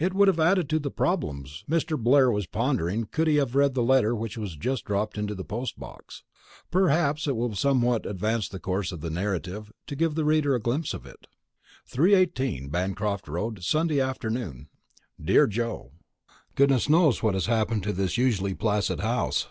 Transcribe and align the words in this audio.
It 0.00 0.14
would 0.14 0.26
have 0.26 0.40
added 0.40 0.68
to 0.70 0.80
the 0.80 0.90
problems 0.90 1.62
Mr. 1.70 1.96
Blair 1.96 2.28
was 2.28 2.48
pondering 2.48 3.04
could 3.04 3.28
he 3.28 3.36
have 3.36 3.54
read 3.54 3.74
the 3.74 3.84
letter 3.84 4.16
which 4.16 4.34
had 4.34 4.48
just 4.58 4.84
dropped 4.84 5.16
into 5.16 5.32
the 5.32 5.44
post 5.44 5.78
box. 5.78 6.24
Perhaps 6.72 7.28
it 7.28 7.36
will 7.36 7.54
somewhat 7.54 8.04
advance 8.04 8.48
the 8.48 8.58
course 8.58 8.90
of 8.90 9.00
the 9.00 9.10
narrative 9.10 9.72
to 9.86 9.94
give 9.94 10.16
the 10.16 10.24
reader 10.24 10.56
a 10.56 10.60
glimpse 10.60 10.92
of 10.92 11.06
it. 11.06 11.28
318, 11.86 12.68
BANCROFT 12.68 13.28
ROAD, 13.28 13.62
Sunday 13.62 14.00
Afternoon. 14.00 14.66
DEAR 15.22 15.46
JOE: 15.46 15.92
Goodness 16.56 16.88
knows 16.88 17.22
what 17.22 17.34
has 17.34 17.46
happened 17.46 17.84
to 17.84 17.92
this 17.92 18.18
usually 18.18 18.54
placid 18.54 18.98
house. 18.98 19.46